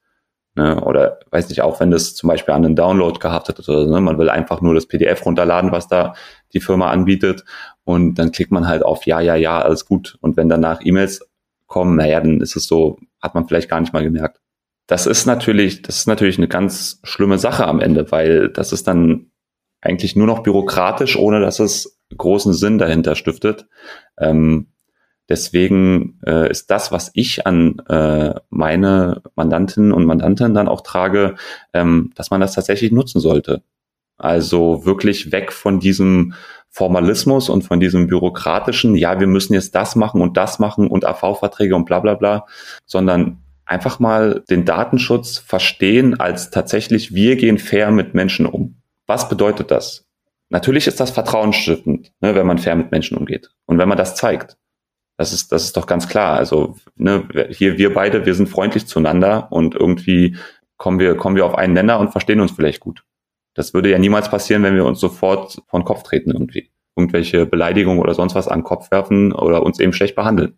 [0.56, 0.80] Ne?
[0.82, 3.92] Oder weiß nicht, auch wenn das zum Beispiel an einen Download gehaftet ist oder so,
[3.92, 4.02] ne?
[4.02, 6.16] man will einfach nur das PDF runterladen, was da
[6.54, 7.44] die Firma anbietet
[7.84, 10.18] und dann klickt man halt auf Ja, ja, ja, alles gut.
[10.22, 11.28] Und wenn danach E-Mails
[11.68, 14.40] kommen, naja, dann ist es so, hat man vielleicht gar nicht mal gemerkt.
[14.88, 18.88] Das ist natürlich, das ist natürlich eine ganz schlimme Sache am Ende, weil das ist
[18.88, 19.32] dann
[19.82, 23.68] eigentlich nur noch bürokratisch, ohne dass es großen Sinn dahinter stiftet.
[24.18, 24.68] Ähm,
[25.30, 31.36] deswegen äh, ist das, was ich an äh, meine Mandantinnen und Mandanten dann auch trage,
[31.74, 33.64] ähm, dass man das tatsächlich nutzen sollte.
[34.18, 36.34] Also wirklich weg von diesem
[36.74, 41.06] Formalismus und von diesem bürokratischen, ja, wir müssen jetzt das machen und das machen und
[41.06, 42.48] AV-Verträge und bla bla bla,
[42.88, 48.82] sondern einfach mal den Datenschutz verstehen als tatsächlich, wir gehen fair mit Menschen um.
[49.06, 50.06] Was bedeutet das?
[50.50, 54.16] Natürlich ist das vertrauensstiftend, ne, wenn man fair mit Menschen umgeht und wenn man das
[54.16, 54.58] zeigt.
[55.16, 56.38] Das ist, das ist doch ganz klar.
[56.38, 60.38] Also ne, hier wir beide, wir sind freundlich zueinander und irgendwie
[60.78, 63.04] kommen wir, kommen wir auf einen Nenner und verstehen uns vielleicht gut.
[63.54, 66.72] Das würde ja niemals passieren, wenn wir uns sofort von Kopf treten irgendwie.
[66.96, 70.58] Irgendwelche Beleidigungen oder sonst was an den Kopf werfen oder uns eben schlecht behandeln.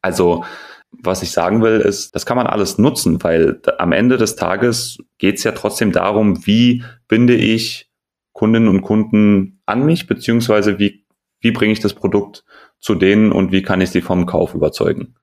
[0.00, 0.44] Also,
[0.90, 4.98] was ich sagen will, ist, das kann man alles nutzen, weil am Ende des Tages
[5.18, 7.90] geht es ja trotzdem darum, wie binde ich
[8.32, 11.04] Kundinnen und Kunden an mich, beziehungsweise wie,
[11.40, 12.44] wie bringe ich das Produkt
[12.78, 15.14] zu denen und wie kann ich sie vom Kauf überzeugen.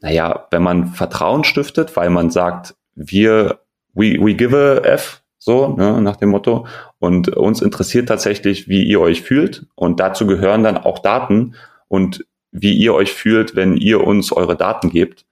[0.00, 3.60] Naja, wenn man Vertrauen stiftet, weil man sagt, wir,
[3.94, 6.66] we, we give a F, so ne, nach dem Motto.
[7.00, 9.66] Und uns interessiert tatsächlich, wie ihr euch fühlt.
[9.74, 11.56] Und dazu gehören dann auch Daten
[11.88, 15.26] und wie ihr euch fühlt, wenn ihr uns eure Daten gebt.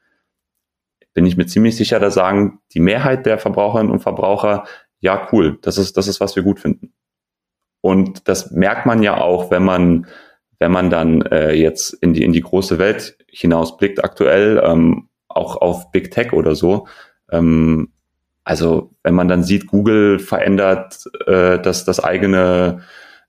[1.15, 4.65] Bin ich mir ziemlich sicher, da sagen die Mehrheit der Verbraucherinnen und Verbraucher,
[4.99, 6.93] ja, cool, das ist, das ist, was wir gut finden.
[7.81, 10.09] Und das merkt man ja auch, wenn man,
[10.59, 15.57] wenn man dann äh, jetzt in die, in die große Welt hinausblickt, aktuell, ähm, auch
[15.57, 16.89] auf Big Tech oder so.
[17.31, 17.93] Ähm,
[18.45, 22.81] also wenn man dann sieht, Google verändert äh, das, das eigene,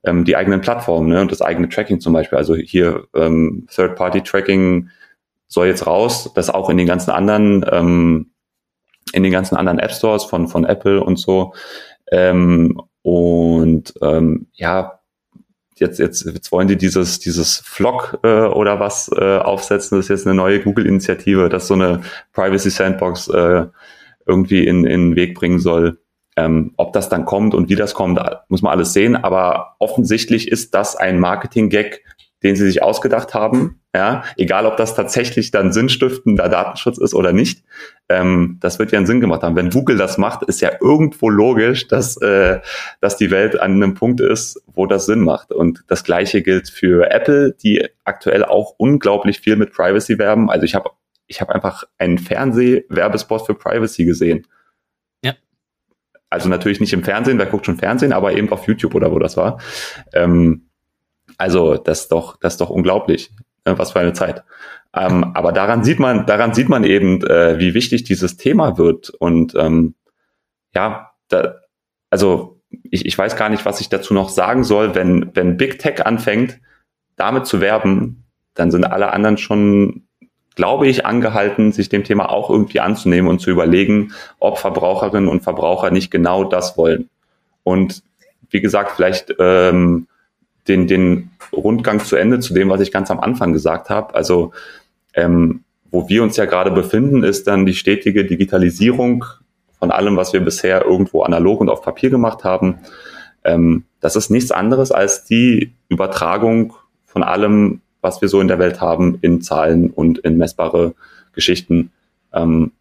[0.03, 2.37] ähm, die eigenen Plattformen ne, und das eigene Tracking zum Beispiel.
[2.37, 4.89] Also hier ähm, Third-Party-Tracking
[5.47, 8.31] soll jetzt raus, das auch in den ganzen anderen, ähm,
[9.13, 11.53] in den ganzen anderen App Stores von, von Apple und so.
[12.11, 15.01] Ähm, und ähm, ja,
[15.75, 19.97] jetzt, jetzt, jetzt wollen die dieses, dieses Flock äh, oder was äh, aufsetzen.
[19.97, 23.65] Das ist jetzt eine neue Google-Initiative, das so eine Privacy Sandbox äh,
[24.31, 25.99] irgendwie in, in den Weg bringen soll.
[26.37, 29.17] Ähm, ob das dann kommt und wie das kommt, muss man alles sehen.
[29.17, 32.03] Aber offensichtlich ist das ein Marketing-Gag,
[32.43, 33.81] den sie sich ausgedacht haben.
[33.93, 37.65] Ja, egal ob das tatsächlich dann sinnstiftender Datenschutz ist oder nicht.
[38.07, 39.57] Ähm, das wird ja einen Sinn gemacht haben.
[39.57, 42.61] Wenn Google das macht, ist ja irgendwo logisch, dass, äh,
[43.01, 45.51] dass die Welt an einem Punkt ist, wo das Sinn macht.
[45.51, 50.49] Und das Gleiche gilt für Apple, die aktuell auch unglaublich viel mit Privacy werben.
[50.49, 50.91] Also ich habe
[51.31, 54.47] ich habe einfach einen Fernseh-Werbespot für Privacy gesehen.
[55.23, 55.33] Ja.
[56.29, 59.19] Also natürlich nicht im Fernsehen, wer guckt schon Fernsehen, aber eben auf YouTube oder wo
[59.19, 59.59] das war.
[60.13, 60.69] Ähm,
[61.37, 63.31] also das ist doch, das ist doch unglaublich.
[63.63, 64.43] Äh, was für eine Zeit.
[64.93, 69.09] Ähm, aber daran sieht man, daran sieht man eben, äh, wie wichtig dieses Thema wird.
[69.11, 69.95] Und ähm,
[70.73, 71.55] ja, da,
[72.09, 74.95] also ich, ich weiß gar nicht, was ich dazu noch sagen soll.
[74.95, 76.59] Wenn, wenn Big Tech anfängt,
[77.15, 80.07] damit zu werben, dann sind alle anderen schon,
[80.55, 85.43] glaube ich, angehalten, sich dem Thema auch irgendwie anzunehmen und zu überlegen, ob Verbraucherinnen und
[85.43, 87.09] Verbraucher nicht genau das wollen.
[87.63, 88.03] Und
[88.49, 90.07] wie gesagt, vielleicht ähm,
[90.67, 94.13] den, den Rundgang zu Ende zu dem, was ich ganz am Anfang gesagt habe.
[94.13, 94.51] Also
[95.13, 99.25] ähm, wo wir uns ja gerade befinden, ist dann die stetige Digitalisierung
[99.77, 102.79] von allem, was wir bisher irgendwo analog und auf Papier gemacht haben.
[103.43, 106.73] Ähm, das ist nichts anderes als die Übertragung
[107.05, 110.93] von allem, was wir so in der Welt haben, in Zahlen und in messbare
[111.33, 111.91] Geschichten.
[112.33, 112.71] Ähm,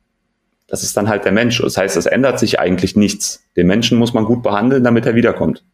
[0.67, 1.61] das ist dann halt der Mensch.
[1.61, 3.45] Das heißt, es ändert sich eigentlich nichts.
[3.57, 5.65] Den Menschen muss man gut behandeln, damit er wiederkommt.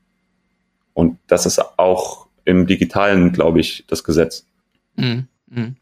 [0.94, 4.46] Und das ist auch im Digitalen, glaube ich, das Gesetz.
[4.96, 5.28] Mhm.
[5.46, 5.76] mhm.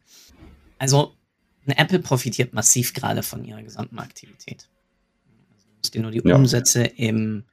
[0.79, 1.15] Also
[1.67, 4.69] Apple profitiert massiv gerade von ihrer gesamten Aktivität.
[5.55, 6.35] Also du musst dir nur die ja.
[6.35, 7.45] Umsätze im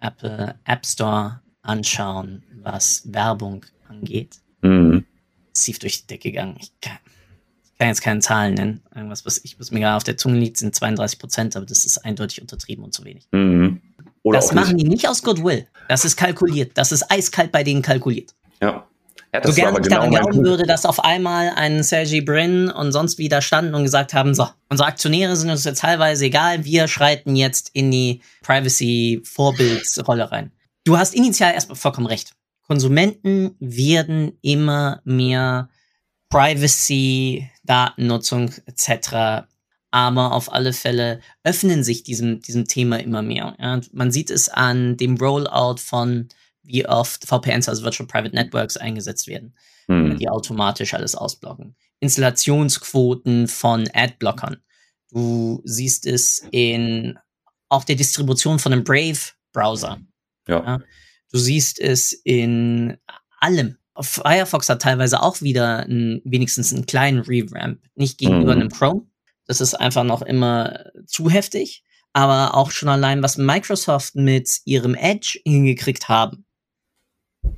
[0.00, 4.36] Apple App Store anschauen, was Werbung angeht.
[4.60, 5.04] Mhm.
[5.54, 6.56] Massiv durch die Decke gegangen.
[6.60, 6.98] Ich kann,
[7.64, 8.82] ich kann, jetzt keine Zahlen nennen.
[8.94, 11.84] Irgendwas, was, ich, was mir gerade auf der Zunge liegt, sind 32 Prozent, aber das
[11.84, 13.26] ist eindeutig untertrieben und zu wenig.
[13.32, 13.80] Mhm.
[14.24, 14.86] Das machen nicht.
[14.86, 15.66] die nicht aus Goodwill.
[15.88, 16.72] Das ist kalkuliert.
[16.74, 18.34] Das ist eiskalt bei denen kalkuliert.
[18.60, 18.86] Ja.
[19.32, 22.70] Ja, das so gerne ich genau daran glauben würde, dass auf einmal ein Sergey Brin
[22.70, 26.64] und sonst wieder standen und gesagt haben, so, unsere Aktionäre sind uns jetzt teilweise egal,
[26.64, 30.52] wir schreiten jetzt in die Privacy-Vorbildsrolle rein.
[30.84, 32.32] Du hast initial erstmal vollkommen recht.
[32.68, 35.70] Konsumenten werden immer mehr
[36.28, 39.48] Privacy, Datennutzung etc
[39.90, 43.56] aber auf alle Fälle öffnen sich diesem, diesem Thema immer mehr.
[43.58, 43.80] Ja.
[43.92, 46.28] Man sieht es an dem Rollout von,
[46.62, 49.54] wie oft VPNs, also Virtual Private Networks, eingesetzt werden,
[49.86, 50.18] hm.
[50.18, 51.74] die automatisch alles ausblocken.
[52.00, 54.58] Installationsquoten von Adblockern.
[55.10, 57.18] Du siehst es in
[57.70, 59.98] auch der Distribution von einem Brave-Browser.
[60.46, 60.64] Ja.
[60.64, 60.78] ja.
[61.30, 62.96] Du siehst es in
[63.40, 63.76] allem.
[64.00, 67.80] Firefox hat teilweise auch wieder ein, wenigstens einen kleinen Revamp.
[67.94, 68.60] Nicht gegenüber mhm.
[68.60, 69.06] einem Chrome,
[69.46, 71.82] das ist einfach noch immer zu heftig.
[72.12, 76.46] Aber auch schon allein, was Microsoft mit ihrem Edge hingekriegt haben.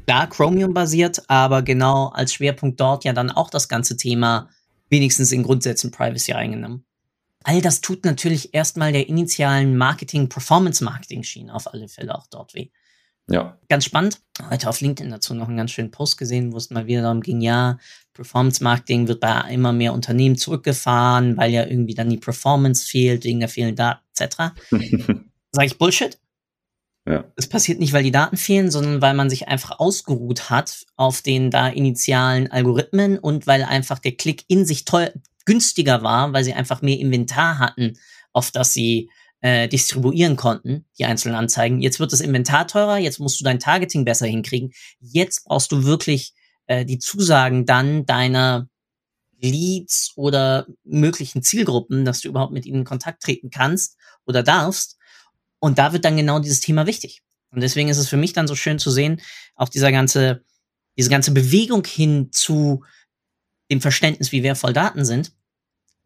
[0.06, 4.48] Klar, Chromium basiert, aber genau als Schwerpunkt dort ja dann auch das ganze Thema
[4.88, 6.84] wenigstens in Grundsätzen Privacy eingenommen.
[7.44, 12.70] All das tut natürlich erstmal der initialen Marketing, Performance-Marketing-Schiene auf alle Fälle auch dort weh.
[13.30, 13.56] Ja.
[13.68, 14.20] Ganz spannend.
[14.50, 17.20] Heute auf LinkedIn dazu noch einen ganz schönen Post gesehen, wo es mal wieder darum
[17.20, 17.78] ging, ja,
[18.12, 23.24] Performance Marketing wird bei immer mehr Unternehmen zurückgefahren, weil ja irgendwie dann die Performance fehlt,
[23.24, 24.36] wegen der fehlenden Daten etc.
[25.52, 26.18] Sag ich Bullshit?
[27.08, 27.24] Ja.
[27.36, 31.22] Es passiert nicht, weil die Daten fehlen, sondern weil man sich einfach ausgeruht hat auf
[31.22, 35.12] den da initialen Algorithmen und weil einfach der Klick in sich teuer,
[35.46, 37.96] günstiger war, weil sie einfach mehr Inventar hatten,
[38.32, 39.08] auf das sie
[39.40, 41.80] äh, distribuieren konnten, die einzelnen Anzeigen.
[41.80, 44.72] Jetzt wird das Inventar teurer, jetzt musst du dein Targeting besser hinkriegen.
[45.00, 46.34] Jetzt brauchst du wirklich
[46.66, 48.68] äh, die Zusagen dann deiner
[49.40, 54.98] Leads oder möglichen Zielgruppen, dass du überhaupt mit ihnen in Kontakt treten kannst oder darfst.
[55.58, 57.22] Und da wird dann genau dieses Thema wichtig.
[57.50, 59.20] Und deswegen ist es für mich dann so schön zu sehen,
[59.54, 60.44] auch dieser ganze,
[60.96, 62.84] diese ganze Bewegung hin zu
[63.70, 65.32] dem Verständnis, wie wertvoll Daten sind,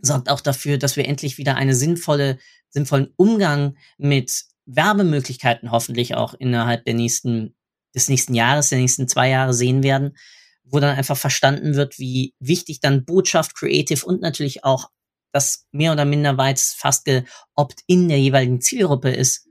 [0.05, 2.39] sorgt auch dafür, dass wir endlich wieder eine sinnvolle,
[2.71, 7.55] sinnvollen Umgang mit Werbemöglichkeiten hoffentlich auch innerhalb der nächsten,
[7.95, 10.17] des nächsten Jahres, der nächsten zwei Jahre sehen werden,
[10.65, 14.91] wo dann einfach verstanden wird, wie wichtig dann Botschaft, Creative und natürlich auch
[15.33, 19.47] das mehr oder minder weit fast geopt in der jeweiligen Zielgruppe ist,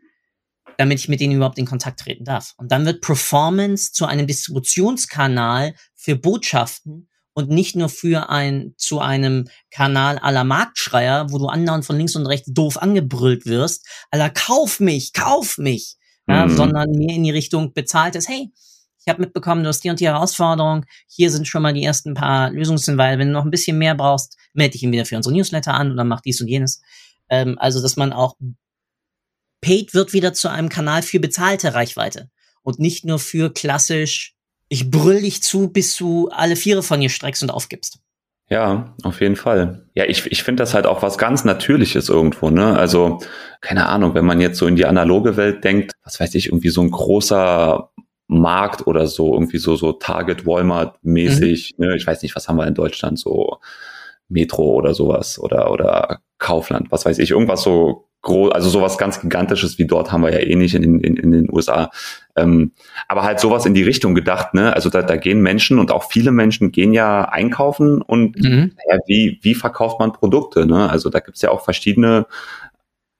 [0.78, 2.54] damit ich mit denen überhaupt in Kontakt treten darf.
[2.58, 9.00] Und dann wird Performance zu einem Distributionskanal für Botschaften und nicht nur für ein, zu
[9.00, 14.30] einem Kanal aller Marktschreier, wo du andauernd von links und rechts doof angebrüllt wirst, aller
[14.30, 15.96] kauf mich, kauf mich,
[16.28, 16.56] ja, mhm.
[16.56, 18.52] sondern mehr in die Richtung bezahltes, hey,
[19.06, 22.13] ich habe mitbekommen, du hast die und die Herausforderung, hier sind schon mal die ersten
[22.13, 25.36] paar Lösungshinweise, wenn du noch ein bisschen mehr brauchst, melde dich ihn wieder für unsere
[25.36, 26.82] Newsletter an oder mach dies und jenes.
[27.30, 28.36] Ähm, also, dass man auch
[29.62, 32.30] Paid wird wieder zu einem Kanal für bezahlte Reichweite
[32.63, 34.33] und nicht nur für klassisch
[34.74, 38.00] ich brüll dich zu, bis du alle Viere von dir streckst und aufgibst.
[38.50, 39.88] Ja, auf jeden Fall.
[39.94, 42.76] Ja, ich, ich finde das halt auch was ganz Natürliches irgendwo, ne?
[42.76, 43.20] Also,
[43.62, 46.70] keine Ahnung, wenn man jetzt so in die analoge Welt denkt, was weiß ich, irgendwie
[46.70, 47.92] so ein großer
[48.28, 51.86] Markt oder so, irgendwie so, so Target Walmart mäßig, mhm.
[51.86, 51.96] ne?
[51.96, 53.60] Ich weiß nicht, was haben wir in Deutschland, so
[54.28, 59.22] Metro oder sowas oder, oder Kaufland, was weiß ich, irgendwas so groß, also sowas ganz
[59.22, 61.92] Gigantisches wie dort haben wir ja eh nicht in, in, in den USA.
[62.36, 62.72] Ähm,
[63.08, 64.74] aber halt sowas in die Richtung gedacht, ne?
[64.74, 68.72] Also da, da gehen Menschen und auch viele Menschen gehen ja einkaufen und mhm.
[68.90, 70.90] ja, wie, wie verkauft man Produkte, ne?
[70.90, 72.26] Also da gibt's ja auch verschiedene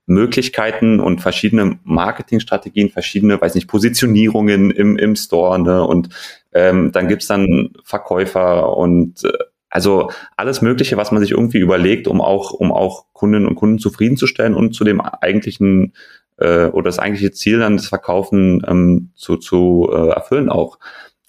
[0.06, 5.84] Möglichkeiten und verschiedene Marketingstrategien, verschiedene, weiß nicht, Positionierungen im, im Store, ne?
[5.86, 6.10] Und
[6.54, 9.30] ähm, dann gibt's dann Verkäufer und äh,
[9.74, 13.80] also alles Mögliche, was man sich irgendwie überlegt, um auch, um auch Kundinnen und Kunden
[13.80, 15.94] zufriedenzustellen und zu dem eigentlichen
[16.38, 20.78] äh, oder das eigentliche Ziel dann das Verkaufen ähm, zu, zu äh, erfüllen auch.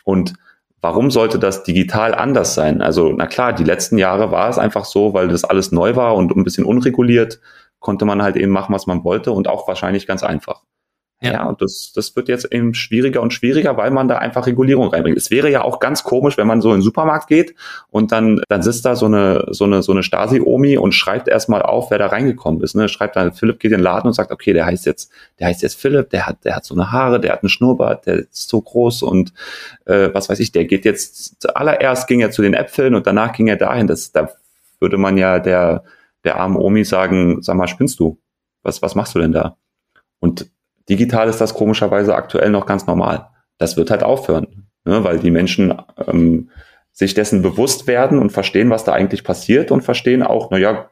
[0.05, 0.35] Und
[0.83, 2.83] warum sollte das digital anders sein?
[2.83, 6.15] Also, na klar, die letzten Jahre war es einfach so, weil das alles neu war
[6.15, 7.41] und ein bisschen unreguliert,
[7.79, 10.61] konnte man halt eben machen, was man wollte und auch wahrscheinlich ganz einfach.
[11.23, 11.33] Ja.
[11.33, 14.89] ja, und das, das wird jetzt eben schwieriger und schwieriger, weil man da einfach Regulierung
[14.89, 15.17] reinbringt.
[15.17, 17.55] Es wäre ja auch ganz komisch, wenn man so in den Supermarkt geht
[17.89, 21.63] und dann, dann sitzt da so eine, so eine, so eine Stasi-Omi und schreibt erstmal
[21.63, 22.75] auf, wer da reingekommen ist.
[22.75, 22.89] Ne?
[22.89, 25.63] Schreibt dann, Philipp geht in den Laden und sagt, okay, der heißt jetzt, der heißt
[25.63, 28.49] jetzt Philipp, der hat, der hat so eine Haare, der hat einen Schnurrbart, der ist
[28.51, 29.33] so groß und
[29.87, 33.33] äh, was weiß ich, der geht jetzt, zuallererst ging er zu den Äpfeln und danach
[33.33, 33.87] ging er dahin.
[33.87, 34.31] Das, da
[34.79, 35.85] würde man ja der,
[36.25, 38.19] der armen Omi sagen, sag mal, spinnst du?
[38.63, 39.57] Was, was machst du denn da?
[40.21, 40.51] Und
[40.89, 43.29] Digital ist das komischerweise aktuell noch ganz normal.
[43.59, 45.75] Das wird halt aufhören, ne, weil die Menschen
[46.07, 46.51] ähm,
[46.93, 50.91] sich dessen bewusst werden und verstehen, was da eigentlich passiert und verstehen auch, na ja,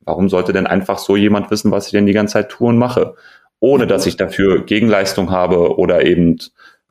[0.00, 2.78] warum sollte denn einfach so jemand wissen, was ich denn die ganze Zeit tue und
[2.78, 3.14] mache,
[3.60, 6.38] ohne dass ich dafür Gegenleistung habe oder eben,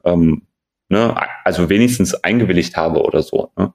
[0.04, 0.44] ähm,
[0.90, 3.52] ne, also wenigstens eingewilligt habe oder so.
[3.58, 3.74] Ne?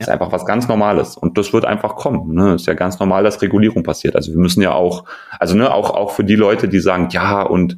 [0.00, 0.06] Ja.
[0.06, 1.16] Ist einfach was ganz Normales.
[1.16, 2.34] Und das wird einfach kommen.
[2.34, 2.54] Ne?
[2.54, 4.16] Ist ja ganz normal, dass Regulierung passiert.
[4.16, 5.04] Also wir müssen ja auch,
[5.38, 7.76] also ne, auch, auch für die Leute, die sagen, ja, und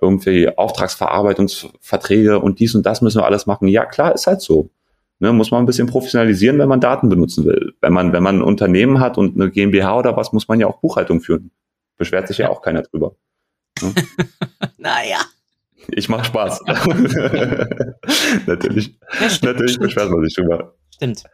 [0.00, 3.68] irgendwie Auftragsverarbeitungsverträge und dies und das müssen wir alles machen.
[3.68, 4.70] Ja, klar, ist halt so.
[5.20, 7.74] Ne, muss man ein bisschen professionalisieren, wenn man Daten benutzen will.
[7.80, 10.68] Wenn man, wenn man ein Unternehmen hat und eine GmbH oder was, muss man ja
[10.68, 11.50] auch Buchhaltung führen.
[11.98, 13.14] Beschwert sich ja, ja auch keiner drüber.
[13.82, 13.92] Ne?
[14.78, 15.18] naja.
[15.90, 16.62] Ich mache Spaß.
[18.46, 20.74] natürlich, ja, natürlich beschwert man sich drüber.
[20.94, 21.24] Stimmt.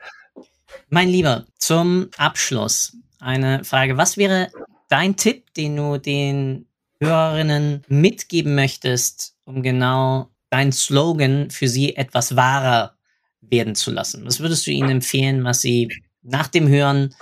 [0.95, 3.97] Mein Lieber, zum Abschluss eine Frage.
[3.97, 4.53] Was wäre
[4.89, 6.67] dein Tipp, den du den
[7.01, 12.95] Hörerinnen mitgeben möchtest, um genau dein Slogan für sie etwas wahrer
[13.41, 14.25] werden zu lassen?
[14.25, 15.89] Was würdest du ihnen empfehlen, was sie
[16.23, 17.13] nach dem Hören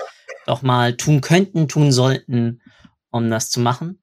[0.45, 2.61] doch mal tun könnten, tun sollten,
[3.11, 4.03] um das zu machen?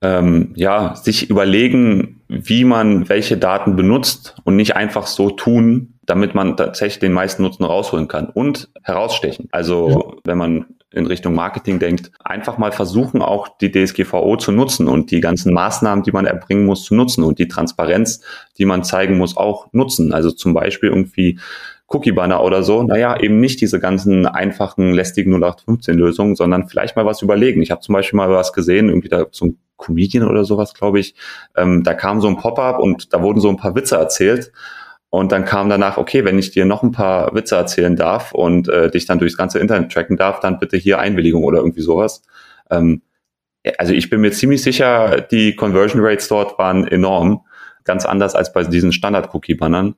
[0.00, 6.34] Ähm, ja, sich überlegen, wie man welche Daten benutzt und nicht einfach so tun, damit
[6.34, 9.48] man tatsächlich den meisten Nutzen rausholen kann und herausstechen.
[9.52, 10.20] Also ja.
[10.24, 15.10] wenn man in Richtung Marketing denkt, einfach mal versuchen, auch die DSGVO zu nutzen und
[15.10, 18.20] die ganzen Maßnahmen, die man erbringen muss, zu nutzen und die Transparenz,
[18.58, 20.12] die man zeigen muss, auch nutzen.
[20.12, 21.38] Also zum Beispiel irgendwie
[21.86, 27.22] Cookie-Banner oder so, naja, eben nicht diese ganzen einfachen, lästigen 0815-Lösungen, sondern vielleicht mal was
[27.22, 27.62] überlegen.
[27.62, 31.00] Ich habe zum Beispiel mal was gesehen, irgendwie da so ein Comedian oder sowas, glaube
[31.00, 31.14] ich,
[31.56, 34.52] ähm, da kam so ein Pop-up und da wurden so ein paar Witze erzählt
[35.14, 38.68] und dann kam danach, okay, wenn ich dir noch ein paar Witze erzählen darf und
[38.68, 42.22] äh, dich dann durchs ganze Internet tracken darf, dann bitte hier Einwilligung oder irgendwie sowas.
[42.70, 43.02] Ähm,
[43.76, 47.44] also ich bin mir ziemlich sicher, die Conversion Rates dort waren enorm,
[47.84, 49.96] ganz anders als bei diesen Standard-Cookie-Bannern.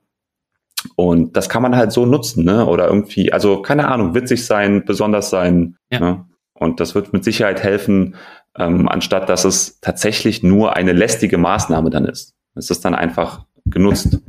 [0.97, 2.65] Und das kann man halt so nutzen, ne?
[2.65, 5.77] Oder irgendwie, also keine Ahnung, witzig sein, besonders sein.
[5.91, 5.99] Ja.
[6.01, 6.25] Ne?
[6.53, 8.15] Und das wird mit Sicherheit helfen,
[8.57, 12.33] ähm, anstatt dass es tatsächlich nur eine lästige Maßnahme dann ist.
[12.53, 14.19] Es ist dann einfach genutzt.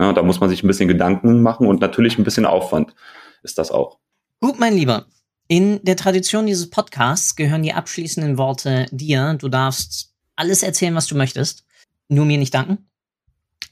[0.00, 2.94] Ja, da muss man sich ein bisschen Gedanken machen und natürlich ein bisschen Aufwand
[3.42, 3.98] ist das auch.
[4.40, 5.06] Gut, mein Lieber.
[5.46, 9.34] In der Tradition dieses Podcasts gehören die abschließenden Worte dir.
[9.34, 11.66] Du darfst alles erzählen, was du möchtest.
[12.08, 12.88] Nur mir nicht danken.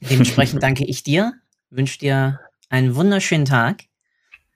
[0.01, 1.33] Dementsprechend danke ich dir,
[1.71, 2.39] wünsche dir
[2.69, 3.85] einen wunderschönen Tag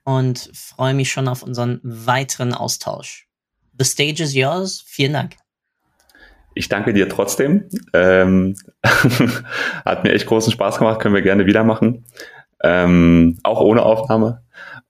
[0.03, 3.27] und freue mich schon auf unseren weiteren Austausch.
[3.79, 4.83] The stage is yours.
[4.85, 5.37] Vielen Dank.
[6.55, 7.65] Ich danke dir trotzdem.
[7.93, 8.55] Ähm,
[9.85, 12.05] hat mir echt großen Spaß gemacht, können wir gerne wieder machen.
[12.63, 14.41] Ähm, auch ohne Aufnahme.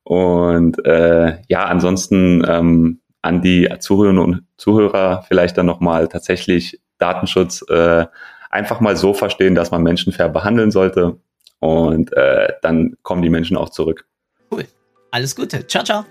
[0.04, 7.63] Und äh, ja, ansonsten ähm, an die Zuhörerinnen und Zuhörer vielleicht dann nochmal tatsächlich Datenschutz
[7.69, 8.06] äh,
[8.49, 11.17] einfach mal so verstehen, dass man Menschen fair behandeln sollte.
[11.60, 14.06] Und äh, dann kommen die Menschen auch zurück.
[14.52, 14.65] Cool.
[15.12, 15.65] Alles Gute.
[15.65, 16.06] Ciao, ciao.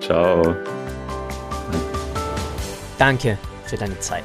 [0.00, 0.54] Ciao.
[2.98, 4.24] Danke für deine Zeit.